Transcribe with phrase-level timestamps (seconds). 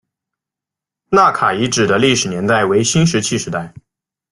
[1.11, 3.71] 纳卡遗址的历史年代为新石器时代。